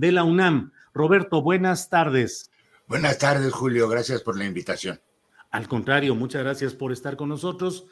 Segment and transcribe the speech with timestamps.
[0.00, 0.72] De la UNAM.
[0.94, 2.50] Roberto, buenas tardes.
[2.86, 3.86] Buenas tardes, Julio.
[3.86, 4.98] Gracias por la invitación.
[5.50, 7.84] Al contrario, muchas gracias por estar con nosotros.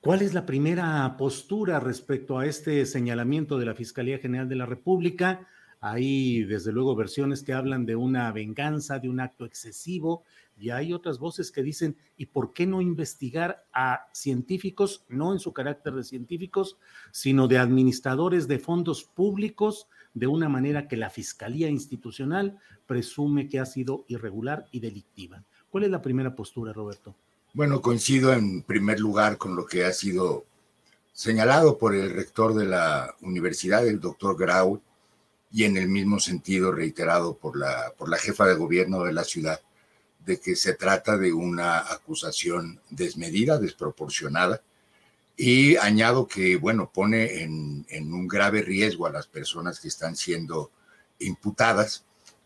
[0.00, 4.64] ¿Cuál es la primera postura respecto a este señalamiento de la Fiscalía General de la
[4.64, 5.46] República?
[5.84, 10.22] Hay, desde luego, versiones que hablan de una venganza, de un acto excesivo,
[10.56, 15.40] y hay otras voces que dicen, ¿y por qué no investigar a científicos, no en
[15.40, 16.78] su carácter de científicos,
[17.10, 23.58] sino de administradores de fondos públicos, de una manera que la Fiscalía Institucional presume que
[23.58, 25.42] ha sido irregular y delictiva?
[25.68, 27.16] ¿Cuál es la primera postura, Roberto?
[27.54, 30.44] Bueno, coincido en primer lugar con lo que ha sido
[31.12, 34.80] señalado por el rector de la universidad, el doctor Grau,
[35.52, 39.24] y en el mismo sentido reiterado por la, por la jefa de gobierno de la
[39.24, 39.60] ciudad,
[40.24, 44.62] de que se trata de una acusación desmedida, desproporcionada,
[45.36, 50.16] y añado que, bueno, pone en, en un grave riesgo a las personas que están
[50.16, 50.70] siendo
[51.18, 52.04] imputadas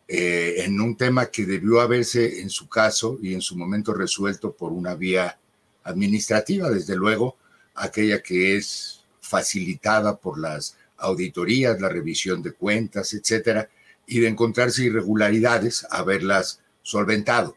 [0.09, 4.53] eh, en un tema que debió haberse en su caso y en su momento resuelto
[4.53, 5.39] por una vía
[5.83, 7.37] administrativa, desde luego,
[7.75, 13.69] aquella que es facilitada por las auditorías, la revisión de cuentas, etcétera,
[14.07, 17.57] y de encontrarse irregularidades, haberlas solventado.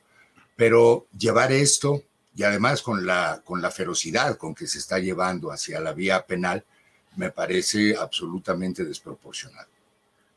[0.55, 2.03] Pero llevar esto,
[2.35, 6.25] y además con la, con la ferocidad con que se está llevando hacia la vía
[6.25, 6.63] penal,
[7.15, 9.67] me parece absolutamente desproporcionado.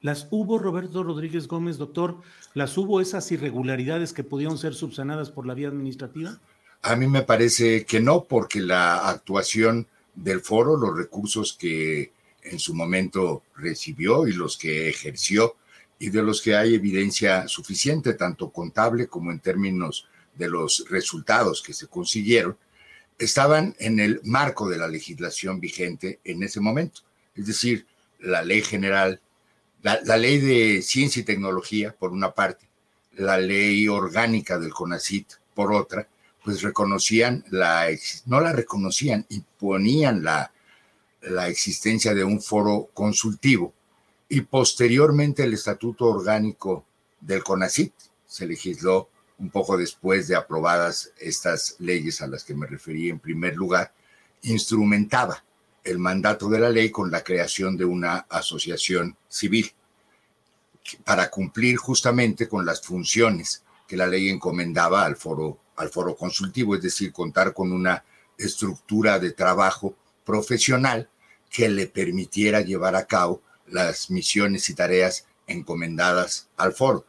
[0.00, 2.16] ¿Las hubo, Roberto Rodríguez Gómez, doctor?
[2.54, 6.40] ¿Las hubo esas irregularidades que pudieron ser subsanadas por la vía administrativa?
[6.82, 9.86] A mí me parece que no, porque la actuación
[10.16, 12.10] del foro, los recursos que
[12.42, 15.56] en su momento recibió y los que ejerció,
[15.98, 21.62] y de los que hay evidencia suficiente, tanto contable como en términos de los resultados
[21.62, 22.56] que se consiguieron,
[23.18, 27.02] estaban en el marco de la legislación vigente en ese momento.
[27.36, 27.86] Es decir,
[28.18, 29.20] la ley general
[29.82, 32.68] la, ley de ciencia y tecnología, por una parte,
[33.14, 36.08] la ley orgánica del CONACIT, por otra,
[36.44, 37.88] pues reconocían la,
[38.26, 40.52] no la reconocían, imponían la,
[41.22, 43.72] la existencia de un foro consultivo
[44.28, 46.84] y posteriormente el estatuto orgánico
[47.20, 47.92] del CONACIT
[48.26, 53.18] se legisló un poco después de aprobadas estas leyes a las que me referí en
[53.18, 53.92] primer lugar,
[54.42, 55.44] instrumentaba
[55.84, 59.72] el mandato de la ley con la creación de una asociación civil
[61.04, 66.74] para cumplir justamente con las funciones que la ley encomendaba al foro, al foro consultivo,
[66.74, 68.04] es decir, contar con una
[68.38, 69.94] estructura de trabajo
[70.24, 71.08] profesional
[71.52, 77.06] que le permitiera llevar a cabo las misiones y tareas encomendadas al foro.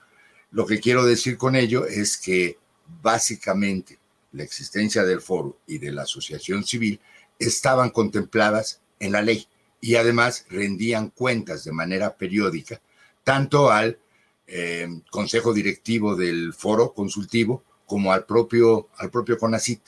[0.52, 2.58] Lo que quiero decir con ello es que
[3.02, 3.98] básicamente
[4.34, 7.00] la existencia del foro y de la asociación civil
[7.40, 9.48] estaban contempladas en la ley
[9.82, 12.82] y además rendían cuentas de manera periódica
[13.24, 13.98] tanto al
[14.48, 19.82] eh, consejo directivo del foro consultivo como al propio, al propio CONACIT.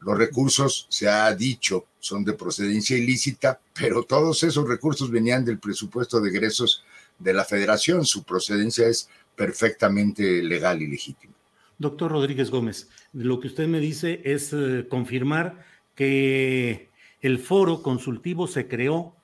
[0.00, 5.58] Los recursos, se ha dicho, son de procedencia ilícita, pero todos esos recursos venían del
[5.58, 6.84] presupuesto de egresos
[7.18, 8.04] de la federación.
[8.04, 11.34] Su procedencia es perfectamente legal y legítima.
[11.78, 15.64] Doctor Rodríguez Gómez, lo que usted me dice es eh, confirmar
[15.94, 16.90] que
[17.20, 19.14] el foro consultivo se creó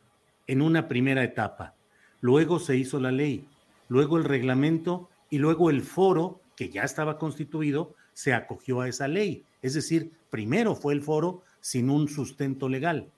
[0.47, 1.75] en una primera etapa,
[2.21, 3.49] luego se hizo la ley,
[3.89, 9.09] luego el reglamento y luego el foro, que ya estaba constituido, se acogió a esa
[9.09, 9.45] ley.
[9.61, 13.11] Es decir, primero fue el foro, sin un sustento legal.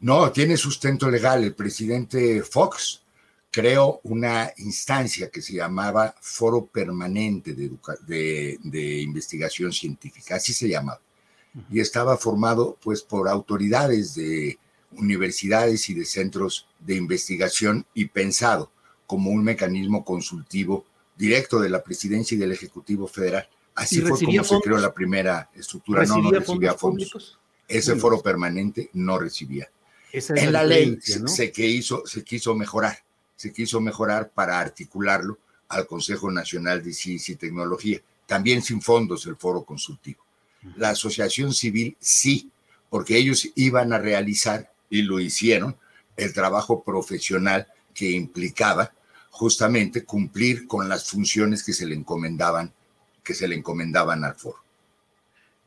[0.00, 1.44] No, tiene sustento legal.
[1.44, 3.02] El presidente Fox
[3.50, 11.00] creó una instancia que se llamaba Foro Permanente de, de, Investigación Científica, así se llamaba.
[11.70, 14.58] Y estaba formado pues por autoridades de
[14.92, 18.70] universidades y de centros de investigación y pensado
[19.06, 20.86] como un mecanismo consultivo
[21.22, 23.48] directo de la presidencia y del Ejecutivo Federal.
[23.76, 26.04] Así fue como se creó la primera estructura.
[26.04, 27.38] No, no recibía fondos.
[27.68, 29.70] Ese foro permanente no recibía.
[30.12, 32.98] en la, ley se, que hizo, se quiso mejorar,
[33.36, 35.38] se quiso mejorar para articularlo
[35.68, 40.24] al Consejo Nacional de Ciencia y Tecnología, también sin fondos el foro consultivo.
[40.76, 42.50] La asociación civil sí,
[42.90, 45.76] porque ellos iban a realizar, y lo hicieron,
[46.16, 48.92] el trabajo profesional que implicaba
[49.32, 52.72] justamente cumplir con las funciones que se le encomendaban,
[53.24, 54.58] que se le encomendaban al foro.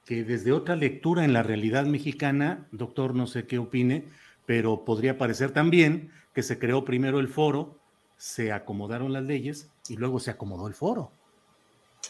[0.05, 4.05] Que desde otra lectura en la realidad mexicana, doctor, no sé qué opine,
[4.45, 7.79] pero podría parecer también que se creó primero el foro,
[8.17, 11.11] se acomodaron las leyes y luego se acomodó el foro.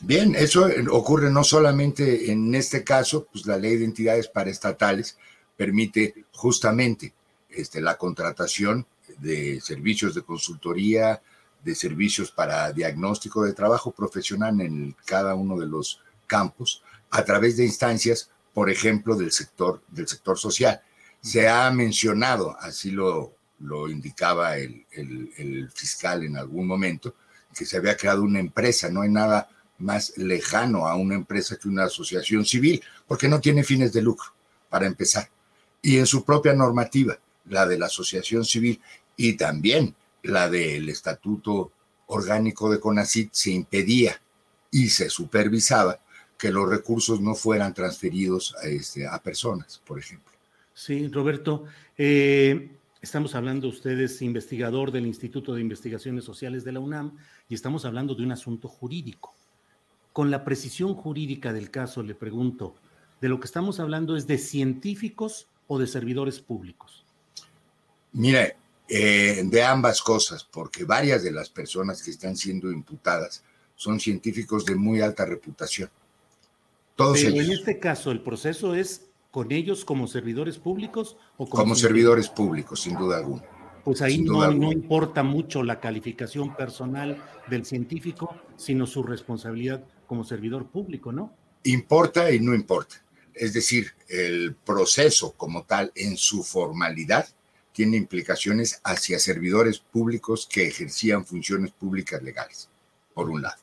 [0.01, 5.17] Bien, eso ocurre no solamente en este caso, pues la ley de entidades paraestatales
[5.55, 7.13] permite justamente
[7.49, 8.85] este, la contratación
[9.19, 11.21] de servicios de consultoría,
[11.65, 17.57] de servicios para diagnóstico de trabajo profesional en cada uno de los campos a través
[17.57, 20.79] de instancias, por ejemplo, del sector, del sector social.
[21.21, 27.15] Se ha mencionado, así lo, lo indicaba el, el, fiscal en algún momento,
[27.57, 31.67] que se había creado una empresa, no hay nada más lejano a una empresa que
[31.67, 34.29] una asociación civil, porque no tiene fines de lucro,
[34.69, 35.29] para empezar.
[35.81, 37.17] Y en su propia normativa,
[37.49, 38.79] la de la asociación civil,
[39.17, 41.71] y también la del estatuto
[42.07, 44.21] orgánico de CONACIT se impedía
[44.71, 45.99] y se supervisaba
[46.37, 50.33] que los recursos no fueran transferidos a, este, a personas, por ejemplo.
[50.73, 51.65] Sí, Roberto,
[51.97, 57.17] eh, estamos hablando, ustedes investigador del Instituto de Investigaciones Sociales de la UNAM,
[57.47, 59.33] y estamos hablando de un asunto jurídico.
[60.11, 62.75] Con la precisión jurídica del caso, le pregunto,
[63.21, 67.05] ¿de lo que estamos hablando es de científicos o de servidores públicos?
[68.11, 68.57] Mire,
[68.87, 73.43] eh, de ambas cosas, porque varias de las personas que están siendo imputadas
[73.75, 75.89] son científicos de muy alta reputación.
[76.95, 81.75] Todos Pero en este caso, ¿el proceso es con ellos como servidores públicos o como,
[81.75, 83.43] servidores públicos, sin duda alguna?
[83.83, 90.23] Pues ahí no, no importa mucho la calificación personal del científico, sino su responsabilidad como
[90.23, 91.33] servidor público, ¿no?
[91.63, 93.03] Importa y no importa.
[93.33, 97.27] Es decir, el proceso como tal en su formalidad
[97.75, 102.69] tiene implicaciones hacia servidores públicos que ejercían funciones públicas legales,
[103.13, 103.61] por un lado.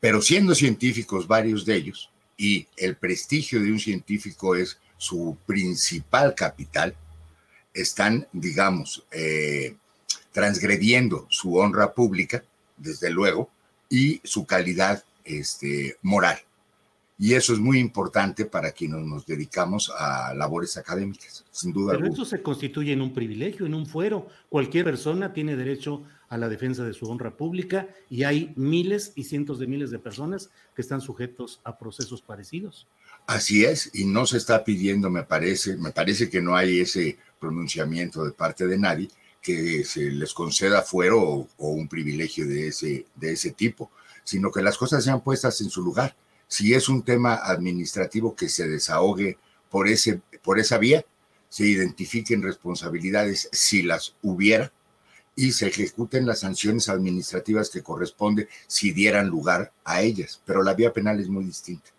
[0.00, 6.34] Pero siendo científicos varios de ellos, y el prestigio de un científico es su principal
[6.34, 6.96] capital,
[7.72, 9.76] están, digamos, eh,
[10.32, 12.42] transgrediendo su honra pública,
[12.76, 13.50] desde luego,
[13.88, 16.40] y su calidad este, moral.
[17.16, 21.94] Y eso es muy importante para quienes nos dedicamos a labores académicas, sin duda.
[21.96, 24.26] Pero eso se constituye en un privilegio, en un fuero.
[24.48, 29.24] Cualquier persona tiene derecho a la defensa de su honra pública y hay miles y
[29.24, 32.88] cientos de miles de personas que están sujetos a procesos parecidos.
[33.28, 37.16] Así es, y no se está pidiendo, me parece, me parece que no hay ese
[37.38, 39.08] pronunciamiento de parte de nadie
[39.40, 43.92] que se les conceda fuero o, o un privilegio de ese, de ese tipo,
[44.24, 46.16] sino que las cosas sean puestas en su lugar
[46.48, 49.38] si es un tema administrativo que se desahogue
[49.70, 51.04] por, ese, por esa vía,
[51.48, 54.72] se identifiquen responsabilidades si las hubiera
[55.36, 60.40] y se ejecuten las sanciones administrativas que corresponde si dieran lugar a ellas.
[60.44, 61.90] Pero la vía penal es muy distinta.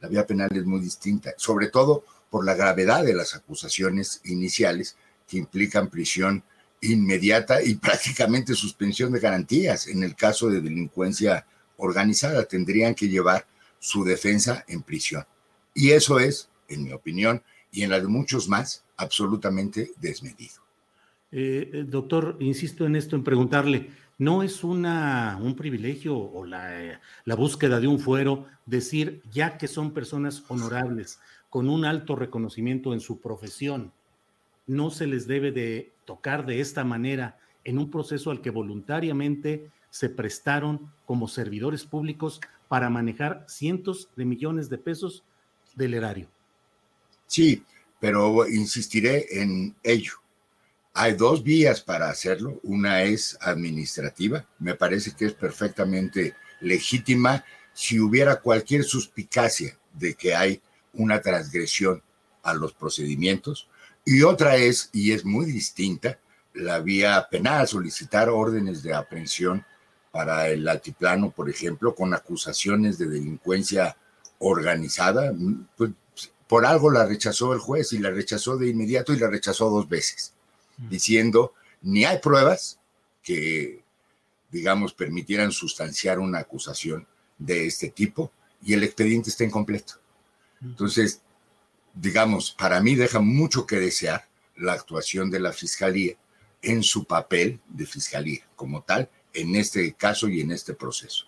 [0.00, 4.96] La vía penal es muy distinta, sobre todo por la gravedad de las acusaciones iniciales
[5.28, 6.42] que implican prisión
[6.80, 9.86] inmediata y prácticamente suspensión de garantías.
[9.88, 13.46] En el caso de delincuencia organizada, tendrían que llevar
[13.80, 15.24] su defensa en prisión.
[15.74, 20.62] Y eso es, en mi opinión, y en la de muchos más, absolutamente desmedido.
[21.32, 27.00] Eh, eh, doctor, insisto en esto, en preguntarle, ¿no es una, un privilegio o la,
[27.24, 31.18] la búsqueda de un fuero decir, ya que son personas honorables,
[31.48, 33.92] con un alto reconocimiento en su profesión,
[34.66, 39.70] no se les debe de tocar de esta manera en un proceso al que voluntariamente
[39.90, 45.24] se prestaron como servidores públicos para manejar cientos de millones de pesos
[45.74, 46.28] del erario.
[47.26, 47.64] Sí,
[47.98, 50.14] pero insistiré en ello.
[50.94, 52.60] Hay dos vías para hacerlo.
[52.62, 54.46] Una es administrativa.
[54.58, 60.60] Me parece que es perfectamente legítima si hubiera cualquier suspicacia de que hay
[60.92, 62.02] una transgresión
[62.42, 63.68] a los procedimientos.
[64.04, 66.18] Y otra es, y es muy distinta,
[66.54, 69.64] la vía penal, solicitar órdenes de aprehensión
[70.10, 73.96] para el altiplano, por ejemplo, con acusaciones de delincuencia
[74.38, 75.32] organizada.
[75.76, 75.90] Pues,
[76.46, 79.88] por algo la rechazó el juez y la rechazó de inmediato y la rechazó dos
[79.88, 80.32] veces,
[80.76, 82.80] diciendo, ni hay pruebas
[83.22, 83.84] que,
[84.50, 87.06] digamos, permitieran sustanciar una acusación
[87.38, 89.94] de este tipo y el expediente está incompleto.
[90.60, 91.22] Entonces,
[91.94, 94.26] digamos, para mí deja mucho que desear
[94.56, 96.14] la actuación de la Fiscalía
[96.62, 101.26] en su papel de Fiscalía como tal, en este caso y en este proceso.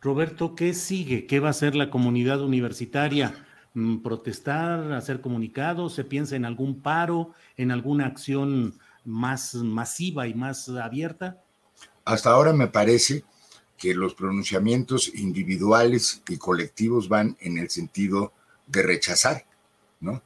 [0.00, 1.26] Roberto, ¿qué sigue?
[1.26, 3.46] ¿Qué va a hacer la comunidad universitaria?
[3.74, 5.94] Mm, ¿Protestar, hacer comunicados?
[5.94, 11.42] ¿Se piensa en algún paro, en alguna acción más masiva y más abierta?
[12.04, 13.24] Hasta ahora me parece
[13.76, 18.32] que los pronunciamientos individuales y colectivos van en el sentido
[18.66, 19.46] de rechazar,
[20.00, 20.22] ¿no?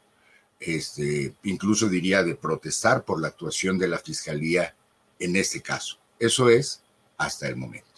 [0.58, 4.74] Este, incluso diría de protestar por la actuación de la fiscalía
[5.18, 5.98] en este caso.
[6.22, 6.80] Eso es
[7.18, 7.88] hasta el momento.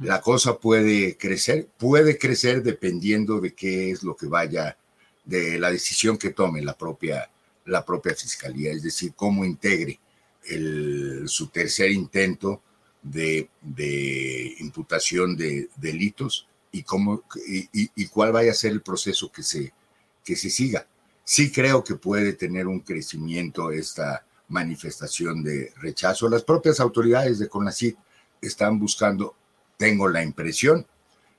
[0.00, 4.78] La cosa puede crecer, puede crecer dependiendo de qué es lo que vaya,
[5.26, 7.30] de la decisión que tome la propia,
[7.66, 10.00] la propia fiscalía, es decir, cómo integre
[10.44, 12.62] el, su tercer intento
[13.02, 19.42] de, de imputación de delitos y, cómo, y, cuál vaya a ser el proceso que
[19.42, 19.74] se,
[20.24, 20.86] que se siga.
[21.22, 26.28] Sí creo que puede tener un crecimiento esta manifestación de rechazo.
[26.28, 27.96] Las propias autoridades de CONACYT
[28.40, 29.34] están buscando,
[29.76, 30.86] tengo la impresión,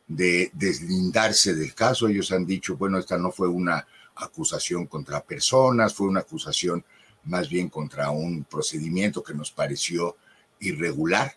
[0.08, 2.08] de deslindarse del caso.
[2.08, 6.84] Ellos han dicho, bueno, esta no fue una acusación contra personas, fue una acusación
[7.26, 10.18] más bien contra un procedimiento que nos pareció
[10.60, 11.36] irregular.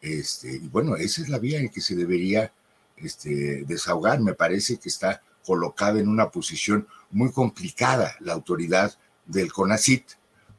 [0.00, 2.52] Este, y bueno, esa es la vía en que se debería
[2.96, 4.20] este, desahogar.
[4.20, 8.94] Me parece que está colocada en una posición muy complicada la autoridad
[9.26, 10.04] del CONACIT,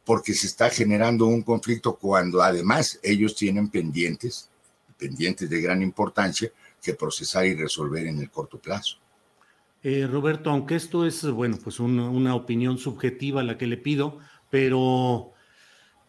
[0.10, 4.50] porque se está generando un conflicto cuando además ellos tienen pendientes,
[4.98, 6.51] pendientes de gran importancia,
[6.82, 8.98] que procesar y resolver en el corto plazo.
[9.84, 14.18] Eh, Roberto, aunque esto es, bueno, pues una opinión subjetiva la que le pido,
[14.50, 15.34] pero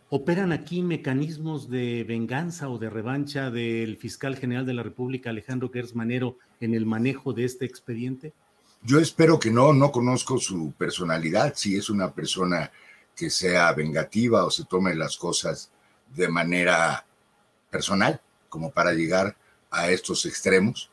[0.09, 5.71] ¿Operan aquí mecanismos de venganza o de revancha del fiscal general de la República, Alejandro
[5.71, 8.33] Gers Manero, en el manejo de este expediente?
[8.83, 12.73] Yo espero que no, no conozco su personalidad, si es una persona
[13.21, 15.71] que sea vengativa o se tome las cosas
[16.17, 17.05] de manera
[17.69, 19.37] personal, como para llegar
[19.71, 20.91] a estos extremos,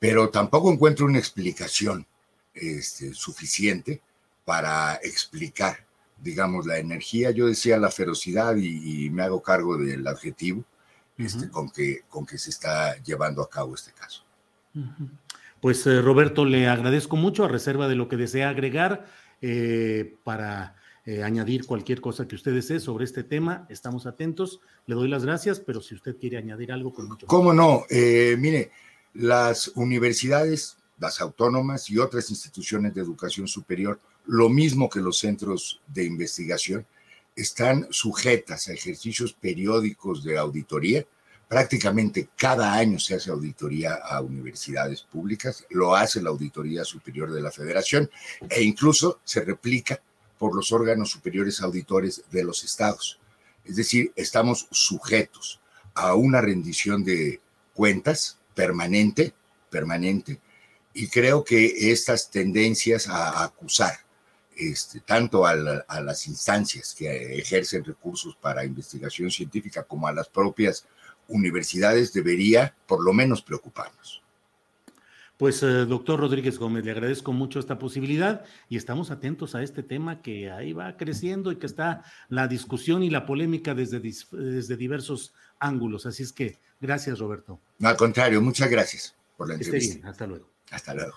[0.00, 2.04] pero tampoco encuentro una explicación
[2.52, 4.02] este, suficiente
[4.44, 5.86] para explicar
[6.18, 10.64] digamos, la energía, yo decía la ferocidad y, me hago cargo del adjetivo
[11.18, 14.24] este, con, que, con que se está llevando a cabo este caso.
[15.60, 19.06] Pues eh, Roberto, le agradezco mucho a reserva de lo que desea agregar
[19.40, 20.76] eh, para
[21.06, 23.66] eh, añadir cualquier cosa que usted desee sobre este tema.
[23.70, 24.60] Estamos atentos.
[24.86, 27.84] Le doy las gracias, pero si usted quiere añadir algo, con mucho ¿Cómo no?
[27.90, 28.70] mire,
[29.14, 35.80] las universidades, las autónomas y otras instituciones de educación superior lo mismo que los centros
[35.86, 36.86] de investigación,
[37.34, 41.04] están sujetas a ejercicios periódicos de auditoría.
[41.48, 47.40] Prácticamente cada año se hace auditoría a universidades públicas, lo hace la Auditoría Superior de
[47.40, 48.10] la Federación
[48.48, 50.00] e incluso se replica
[50.38, 53.18] por los órganos superiores auditores de los estados.
[53.64, 55.60] Es decir, estamos sujetos
[55.94, 57.40] a una rendición de
[57.74, 59.34] cuentas permanente,
[59.70, 60.40] permanente,
[60.94, 64.06] y creo que estas tendencias a acusar
[64.56, 70.86] este, tanto a, las instancias que ejercen recursos para investigación científica como a las propias
[71.28, 74.22] universidades debería por lo menos preocuparnos.
[75.36, 79.82] Pues, eh, doctor Rodríguez Gómez, le agradezco mucho esta posibilidad y estamos atentos a este
[79.82, 84.76] tema que ahí va creciendo y que está la discusión y la polémica desde, desde
[84.76, 86.06] diversos ángulos.
[86.06, 87.60] Así es que, gracias, Roberto.
[87.78, 90.08] No, al contrario, muchas gracias por la entrevista.
[90.08, 90.48] hasta luego.
[90.70, 91.14] Hasta luego.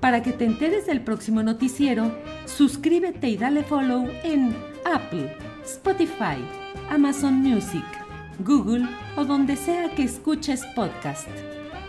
[0.00, 6.38] Para que te enteres del próximo noticiero, suscríbete y dale follow en Apple, Spotify,
[6.90, 7.84] Amazon Music,
[8.40, 8.86] Google
[9.16, 11.28] o donde sea que escuches podcast.